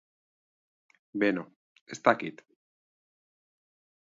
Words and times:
Beno, 1.23 1.43
ez 1.85 1.99
dakit. 2.09 2.43